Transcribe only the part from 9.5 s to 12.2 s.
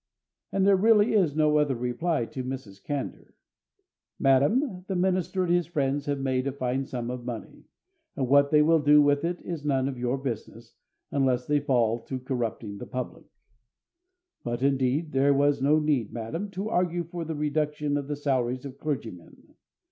none of your business, unless they fall to